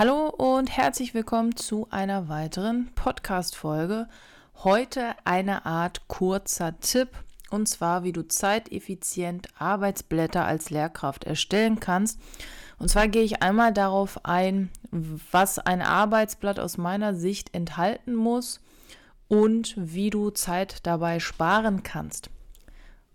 [0.00, 4.08] Hallo und herzlich willkommen zu einer weiteren Podcast-Folge.
[4.64, 7.10] Heute eine Art kurzer Tipp
[7.50, 12.18] und zwar, wie du zeiteffizient Arbeitsblätter als Lehrkraft erstellen kannst.
[12.78, 18.62] Und zwar gehe ich einmal darauf ein, was ein Arbeitsblatt aus meiner Sicht enthalten muss
[19.28, 22.30] und wie du Zeit dabei sparen kannst.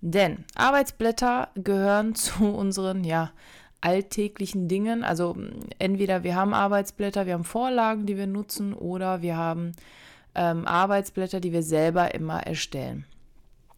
[0.02, 3.31] Denn Arbeitsblätter gehören zu unseren ja,
[3.85, 5.03] alltäglichen Dingen.
[5.03, 5.38] Also
[5.77, 9.73] entweder wir haben Arbeitsblätter, wir haben Vorlagen, die wir nutzen, oder wir haben
[10.34, 13.05] ähm, Arbeitsblätter, die wir selber immer erstellen.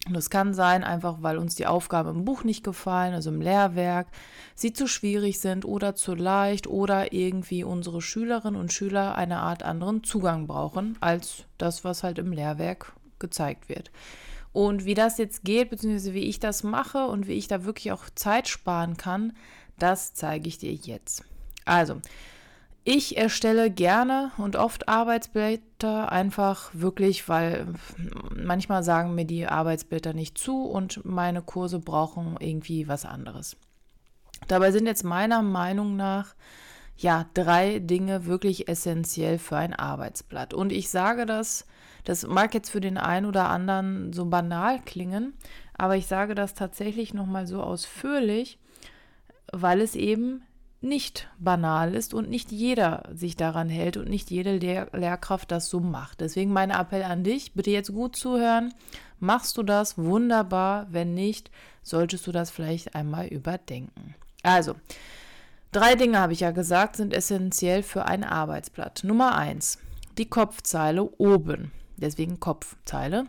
[0.08, 3.42] Und das kann sein, einfach weil uns die Aufgaben im Buch nicht gefallen, also im
[3.42, 4.08] Lehrwerk,
[4.56, 9.64] sie zu schwierig sind oder zu leicht oder irgendwie unsere Schülerinnen und Schüler eine Art
[9.64, 13.92] anderen Zugang brauchen als das, was halt im Lehrwerk gezeigt wird.
[14.54, 17.92] Und wie das jetzt geht, beziehungsweise wie ich das mache und wie ich da wirklich
[17.92, 19.34] auch Zeit sparen kann,
[19.80, 21.23] das zeige ich dir jetzt.
[21.66, 22.02] Also,
[22.89, 27.67] ich erstelle gerne und oft Arbeitsblätter, einfach wirklich, weil
[28.33, 33.58] manchmal sagen mir die Arbeitsblätter nicht zu und meine Kurse brauchen irgendwie was anderes.
[34.48, 36.36] Dabei sind jetzt meiner Meinung nach
[36.95, 40.53] ja drei Dinge wirklich essentiell für ein Arbeitsblatt.
[40.53, 41.66] Und ich sage das,
[42.05, 45.33] das mag jetzt für den einen oder anderen so banal klingen,
[45.78, 48.59] aber ich sage das tatsächlich nochmal so ausführlich,
[49.52, 50.42] weil es eben
[50.80, 55.70] nicht banal ist und nicht jeder sich daran hält und nicht jede Lehr Lehrkraft das
[55.70, 56.22] so macht.
[56.22, 58.73] Deswegen mein Appell an dich, bitte jetzt gut zuhören.
[59.20, 60.88] Machst du das wunderbar?
[60.92, 61.49] Wenn nicht,
[61.82, 64.16] solltest du das vielleicht einmal überdenken.
[64.44, 64.76] Also,
[65.72, 69.04] drei Dinge habe ich ja gesagt, sind essentiell für ein Arbeitsblatt.
[69.04, 69.80] Nummer eins,
[70.20, 71.72] die Kopfzeile oben.
[71.98, 73.26] Deswegen Kopfzeile.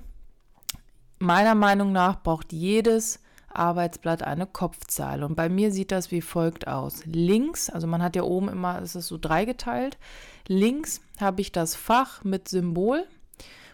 [1.19, 5.27] Meiner Meinung nach braucht jedes Arbeitsblatt eine Kopfzeile.
[5.27, 7.05] Und bei mir sieht das wie folgt aus.
[7.07, 9.99] Links, also man hat ja oben immer, es ist so dreigeteilt.
[10.47, 13.05] Links habe ich das Fach mit Symbol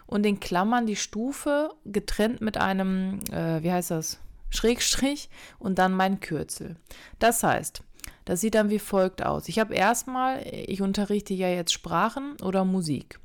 [0.07, 4.19] und in Klammern die Stufe getrennt mit einem, äh, wie heißt das,
[4.49, 6.77] Schrägstrich und dann mein Kürzel.
[7.19, 7.83] Das heißt,
[8.25, 9.47] das sieht dann wie folgt aus.
[9.47, 13.19] Ich habe erstmal, ich unterrichte ja jetzt Sprachen oder Musik.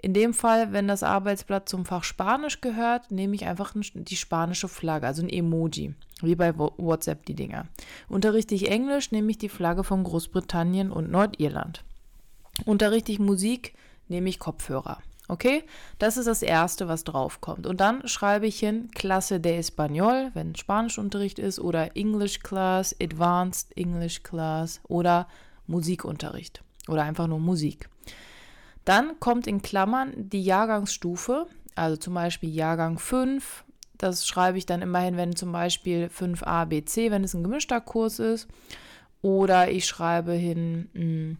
[0.00, 4.68] In dem Fall, wenn das Arbeitsblatt zum Fach Spanisch gehört, nehme ich einfach die spanische
[4.68, 7.66] Flagge, also ein Emoji, wie bei WhatsApp die Dinger.
[8.08, 11.84] Unterrichte ich Englisch, nehme ich die Flagge von Großbritannien und Nordirland.
[12.64, 13.74] Unterrichte ich Musik,
[14.06, 14.98] nehme ich Kopfhörer.
[15.26, 15.64] Okay,
[15.98, 17.66] das ist das Erste, was draufkommt.
[17.66, 23.76] Und dann schreibe ich hin Klasse de Español, wenn Spanischunterricht ist, oder English Class, Advanced
[23.76, 25.28] English Class oder
[25.66, 27.90] Musikunterricht oder einfach nur Musik.
[28.88, 33.64] Dann kommt in Klammern die Jahrgangsstufe, also zum Beispiel Jahrgang 5.
[33.98, 37.82] Das schreibe ich dann immerhin, wenn zum Beispiel 5a, b, c, wenn es ein gemischter
[37.82, 38.48] Kurs ist.
[39.20, 41.36] Oder ich schreibe hin mh, hm,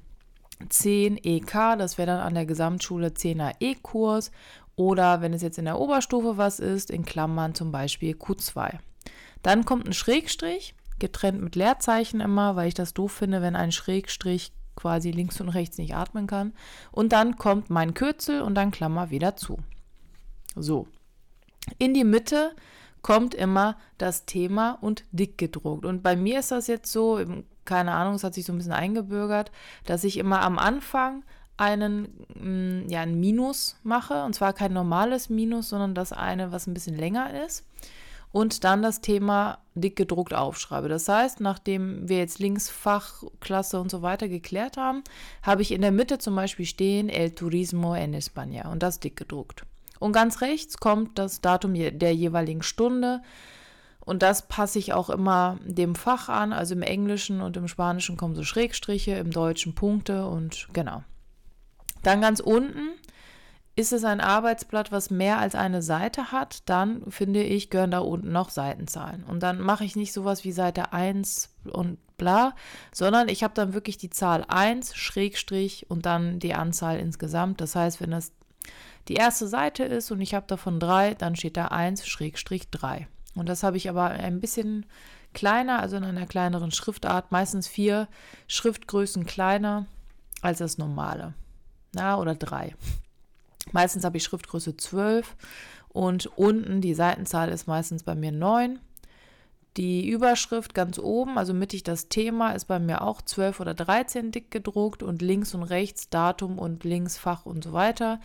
[0.69, 4.31] 10 EK, das wäre dann an der Gesamtschule 10er E-Kurs.
[4.77, 8.79] Oder wenn es jetzt in der Oberstufe was ist, in Klammern zum Beispiel Q2.
[9.43, 13.73] Dann kommt ein Schrägstrich, getrennt mit Leerzeichen immer, weil ich das doof finde, wenn ein
[13.73, 16.53] Schrägstrich quasi links und rechts nicht atmen kann.
[16.93, 19.59] Und dann kommt mein Kürzel und dann Klammer wieder zu.
[20.55, 20.87] So.
[21.79, 22.55] In die Mitte
[23.03, 25.85] kommt immer das Thema und dick gedruckt.
[25.85, 27.21] Und bei mir ist das jetzt so,
[27.65, 29.51] keine Ahnung, es hat sich so ein bisschen eingebürgert,
[29.85, 31.25] dass ich immer am Anfang
[31.57, 34.25] einen, mm, ja, ein Minus mache.
[34.25, 37.65] Und zwar kein normales Minus, sondern das eine, was ein bisschen länger ist
[38.33, 40.89] und dann das Thema dick gedruckt aufschreibe.
[40.89, 45.03] Das heißt, nachdem wir jetzt Linksfach, Klasse und so weiter geklärt haben,
[45.43, 49.17] habe ich in der Mitte zum Beispiel stehen El Turismo en España und das dick
[49.17, 49.65] gedruckt.
[49.99, 53.21] Und ganz rechts kommt das Datum der jeweiligen Stunde.
[54.01, 56.53] Und das passe ich auch immer dem Fach an.
[56.53, 61.03] Also im Englischen und im Spanischen kommen so Schrägstriche, im Deutschen Punkte und genau.
[62.03, 62.91] Dann ganz unten
[63.79, 68.01] ist es ein Arbeitsblatt, was mehr als eine Seite hat, dann finde ich, gehören da
[68.01, 69.23] unten noch Seitenzahlen.
[69.23, 72.57] Und dann mache ich nicht sowas wie Seite 1 und bla,
[72.91, 77.61] sondern ich habe dann wirklich die Zahl 1, Schrägstrich und dann die Anzahl insgesamt.
[77.61, 78.33] Das heißt, wenn das
[79.07, 83.07] die erste Seite ist und ich habe davon drei, dann steht da 1, Schrägstrich 3.
[83.37, 84.87] Und das habe ich aber ein bisschen
[85.35, 88.09] kleiner, also in einer kleineren Schriftart, meistens vier
[88.49, 89.87] Schriftgrößen kleiner
[90.43, 91.35] als das normale.
[91.95, 92.75] Na, oder drei.
[93.73, 95.37] Meistens habe ich Schriftgröße 12
[95.89, 98.79] und unten die Seitenzahl ist meistens bei mir 9.
[99.77, 104.33] Die Überschrift ganz oben, also mittig das Thema, ist bei mir auch 12 oder 13
[104.33, 108.21] dick gedruckt und links und rechts Datum und links Fach und so weiter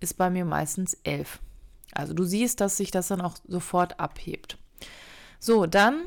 [0.00, 1.40] ist bei mir meistens 11.
[1.92, 4.58] Also du siehst, dass sich das dann auch sofort abhebt.
[5.38, 6.02] So, dann,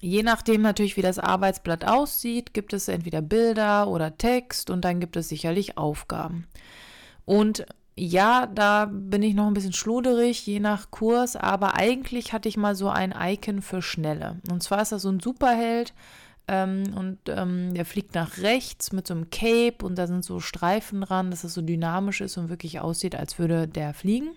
[0.00, 5.00] je nachdem natürlich, wie das Arbeitsblatt aussieht, gibt es entweder Bilder oder Text und dann
[5.00, 6.46] gibt es sicherlich Aufgaben.
[7.26, 7.66] Und
[7.98, 12.56] ja, da bin ich noch ein bisschen schluderig, je nach Kurs, aber eigentlich hatte ich
[12.56, 14.40] mal so ein Icon für Schnelle.
[14.50, 15.94] Und zwar ist das so ein Superheld
[16.46, 20.40] ähm, und ähm, der fliegt nach rechts mit so einem Cape und da sind so
[20.40, 24.36] Streifen dran, dass es so dynamisch ist und wirklich aussieht, als würde der fliegen.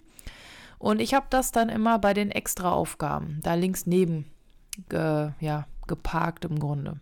[0.77, 4.25] Und ich habe das dann immer bei den Extra-Aufgaben, da links neben
[4.87, 7.01] ge, ja, geparkt im Grunde.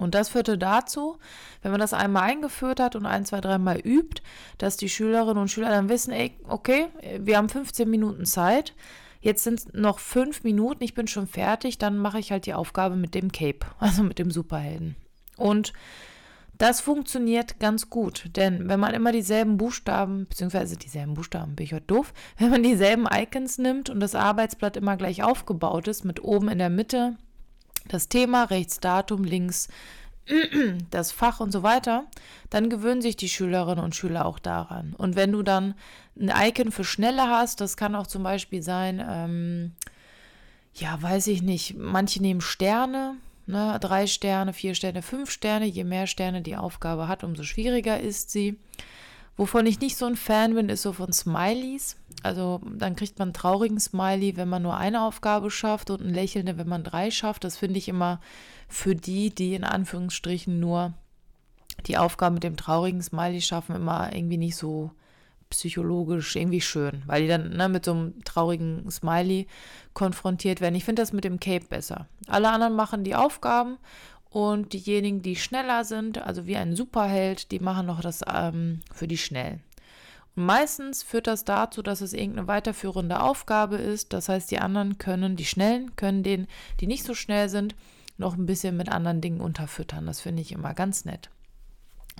[0.00, 1.18] Und das führte dazu,
[1.60, 4.22] wenn man das einmal eingeführt hat und ein, zwei, dreimal übt,
[4.56, 6.86] dass die Schülerinnen und Schüler dann wissen, ey, okay,
[7.18, 8.74] wir haben 15 Minuten Zeit,
[9.20, 12.54] jetzt sind es noch fünf Minuten, ich bin schon fertig, dann mache ich halt die
[12.54, 14.96] Aufgabe mit dem Cape, also mit dem Superhelden.
[15.36, 15.74] Und
[16.56, 21.74] das funktioniert ganz gut, denn wenn man immer dieselben Buchstaben, beziehungsweise dieselben Buchstaben, bin ich
[21.74, 26.24] heute doof, wenn man dieselben Icons nimmt und das Arbeitsblatt immer gleich aufgebaut ist, mit
[26.24, 27.18] oben in der Mitte
[27.90, 29.68] das Thema, rechts Datum, links
[30.90, 32.04] das Fach und so weiter,
[32.50, 34.94] dann gewöhnen sich die Schülerinnen und Schüler auch daran.
[34.96, 35.74] Und wenn du dann
[36.18, 39.72] ein Icon für Schnelle hast, das kann auch zum Beispiel sein, ähm,
[40.74, 43.16] ja, weiß ich nicht, manche nehmen Sterne,
[43.46, 45.66] ne, drei Sterne, vier Sterne, fünf Sterne.
[45.66, 48.58] Je mehr Sterne die Aufgabe hat, umso schwieriger ist sie.
[49.36, 51.96] Wovon ich nicht so ein Fan bin, ist so von Smileys.
[52.22, 56.14] Also dann kriegt man einen traurigen Smiley, wenn man nur eine Aufgabe schafft und einen
[56.14, 57.44] lächelnden, wenn man drei schafft.
[57.44, 58.20] Das finde ich immer
[58.68, 60.94] für die, die in Anführungsstrichen nur
[61.86, 64.90] die Aufgabe mit dem traurigen Smiley schaffen, immer irgendwie nicht so
[65.48, 69.48] psychologisch irgendwie schön, weil die dann ne, mit so einem traurigen Smiley
[69.94, 70.76] konfrontiert werden.
[70.76, 72.06] Ich finde das mit dem Cape besser.
[72.28, 73.78] Alle anderen machen die Aufgaben
[74.30, 79.08] und diejenigen, die schneller sind, also wie ein Superheld, die machen noch das ähm, für
[79.08, 79.60] die Schnellen.
[80.36, 84.12] Und meistens führt das dazu, dass es irgendeine weiterführende Aufgabe ist.
[84.12, 86.46] Das heißt, die anderen können, die Schnellen können den,
[86.80, 87.74] die nicht so schnell sind,
[88.16, 90.06] noch ein bisschen mit anderen Dingen unterfüttern.
[90.06, 91.30] Das finde ich immer ganz nett.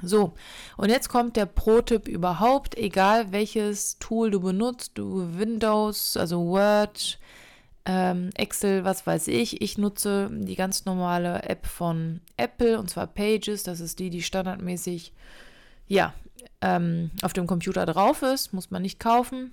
[0.02, 0.32] So,
[0.78, 7.18] und jetzt kommt der Pro-Tipp überhaupt, egal welches Tool du benutzt, du Windows, also Word,
[7.84, 9.60] ähm, Excel, was weiß ich.
[9.60, 13.62] Ich nutze die ganz normale App von Apple und zwar Pages.
[13.62, 15.12] Das ist die, die standardmäßig
[15.86, 16.14] ja,
[16.60, 18.52] ähm, auf dem Computer drauf ist.
[18.52, 19.52] Muss man nicht kaufen.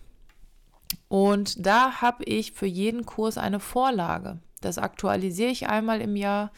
[1.10, 4.40] Und da habe ich für jeden Kurs eine Vorlage.
[4.62, 6.52] Das aktualisiere ich einmal im Jahr.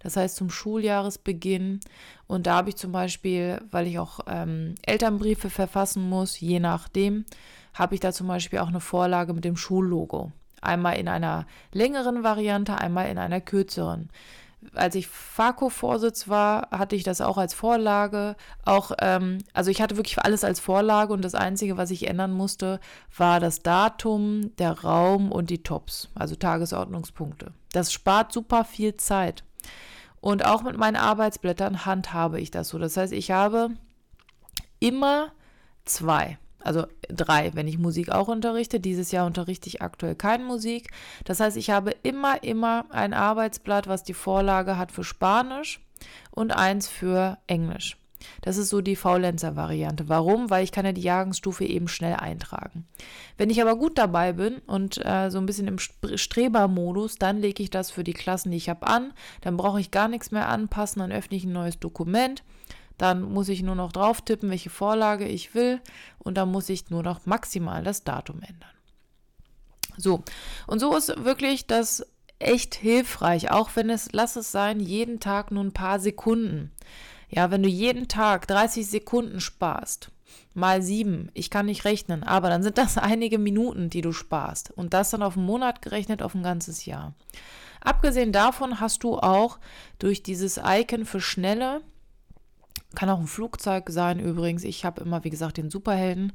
[0.00, 1.80] Das heißt zum Schuljahresbeginn.
[2.26, 7.24] Und da habe ich zum Beispiel, weil ich auch ähm, Elternbriefe verfassen muss, je nachdem,
[7.74, 10.32] habe ich da zum Beispiel auch eine Vorlage mit dem Schullogo.
[10.60, 14.10] Einmal in einer längeren Variante, einmal in einer kürzeren.
[14.74, 18.36] Als ich FAKO-Vorsitz war, hatte ich das auch als Vorlage.
[18.64, 22.32] Auch, ähm, also ich hatte wirklich alles als Vorlage und das Einzige, was ich ändern
[22.32, 22.80] musste,
[23.16, 27.52] war das Datum, der Raum und die Tops, also Tagesordnungspunkte.
[27.72, 29.44] Das spart super viel Zeit.
[30.20, 32.78] Und auch mit meinen Arbeitsblättern handhabe ich das so.
[32.78, 33.70] Das heißt, ich habe
[34.80, 35.32] immer
[35.84, 38.80] zwei also drei, wenn ich Musik auch unterrichte.
[38.80, 40.90] Dieses Jahr unterrichte ich aktuell keine Musik.
[41.24, 45.80] Das heißt, ich habe immer, immer ein Arbeitsblatt, was die Vorlage hat für Spanisch
[46.30, 47.96] und eins für Englisch.
[48.42, 50.08] Das ist so die Faulenzer-Variante.
[50.08, 50.50] Warum?
[50.50, 52.86] Weil ich kann ja die Jahrgangsstufe eben schnell eintragen.
[53.36, 57.62] Wenn ich aber gut dabei bin und äh, so ein bisschen im Strebermodus, dann lege
[57.62, 59.12] ich das für die Klassen, die ich habe, an.
[59.42, 62.42] Dann brauche ich gar nichts mehr anpassen, dann öffne ich ein neues Dokument
[62.98, 65.80] dann muss ich nur noch drauf tippen, welche Vorlage ich will
[66.18, 68.70] und dann muss ich nur noch maximal das Datum ändern.
[69.96, 70.22] So,
[70.66, 72.06] und so ist wirklich das
[72.38, 76.70] echt hilfreich, auch wenn es, lass es sein, jeden Tag nur ein paar Sekunden.
[77.28, 80.10] Ja, wenn du jeden Tag 30 Sekunden sparst,
[80.54, 84.70] mal sieben, ich kann nicht rechnen, aber dann sind das einige Minuten, die du sparst.
[84.70, 87.14] Und das dann auf einen Monat gerechnet, auf ein ganzes Jahr.
[87.80, 89.58] Abgesehen davon hast du auch
[89.98, 91.82] durch dieses Icon für schnelle
[92.96, 94.64] kann auch ein Flugzeug sein übrigens.
[94.64, 96.32] Ich habe immer, wie gesagt, den Superhelden.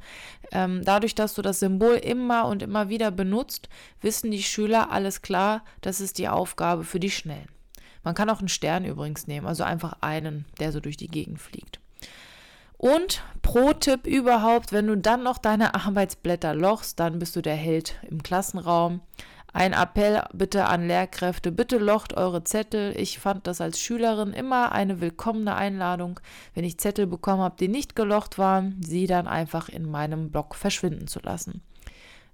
[0.54, 3.68] Ähm, dadurch, dass du das Symbol immer und immer wieder benutzt,
[4.00, 7.50] wissen die Schüler alles klar, das ist die Aufgabe für die Schnellen.
[8.04, 11.40] Man kann auch einen Stern übrigens nehmen, also einfach einen, der so durch die Gegend
[11.40, 11.80] fliegt.
[12.78, 17.96] Und Pro-Tipp überhaupt, wenn du dann noch deine Arbeitsblätter lochst, dann bist du der Held
[18.10, 19.02] im Klassenraum.
[19.54, 22.94] Ein Appell bitte an Lehrkräfte, bitte locht eure Zettel.
[22.98, 26.22] Ich fand das als Schülerin immer eine willkommene Einladung,
[26.54, 30.56] wenn ich Zettel bekommen habe, die nicht gelocht waren, sie dann einfach in meinem Block
[30.56, 31.62] verschwinden zu lassen.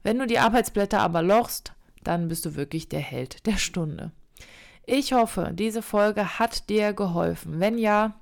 [0.04, 4.12] Wenn du die Arbeitsblätter aber lochst, dann bist du wirklich der Held der Stunde.
[4.86, 7.60] Ich hoffe, diese Folge hat dir geholfen.
[7.60, 8.16] Wenn ja,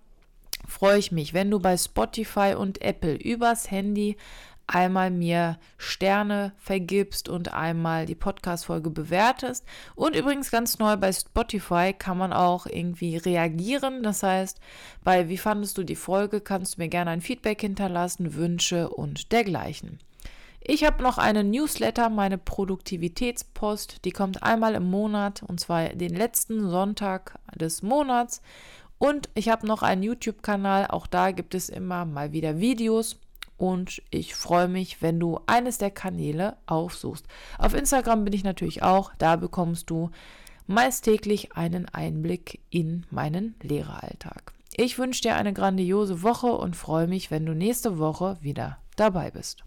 [0.68, 4.18] freue ich mich, wenn du bei Spotify und Apple übers Handy
[4.68, 9.66] einmal mir Sterne vergibst und einmal die Podcast-Folge bewertest.
[9.96, 14.04] Und übrigens ganz neu bei Spotify kann man auch irgendwie reagieren.
[14.04, 14.60] Das heißt,
[15.04, 19.32] bei Wie fandest du die Folge kannst du mir gerne ein Feedback hinterlassen, Wünsche und
[19.32, 20.00] dergleichen.
[20.68, 26.16] Ich habe noch eine Newsletter, meine Produktivitätspost, die kommt einmal im Monat und zwar den
[26.16, 28.42] letzten Sonntag des Monats.
[28.98, 33.20] Und ich habe noch einen YouTube-Kanal, auch da gibt es immer mal wieder Videos
[33.58, 37.26] und ich freue mich, wenn du eines der Kanäle aufsuchst.
[37.58, 40.12] Auf Instagram bin ich natürlich auch, da bekommst du
[40.68, 44.54] meist täglich einen Einblick in meinen Lehreralltag.
[44.76, 49.32] Ich wünsche dir eine grandiose Woche und freue mich, wenn du nächste Woche wieder dabei
[49.32, 49.64] bist.